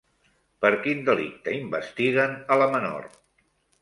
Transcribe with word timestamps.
Per 0.65 0.69
quin 0.85 1.03
delicte 1.09 1.53
investiguen 1.57 2.35
a 2.57 2.59
la 2.63 2.69
menor? 2.77 3.07